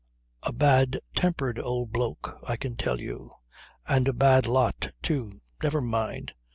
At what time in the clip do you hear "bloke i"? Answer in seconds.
1.91-2.55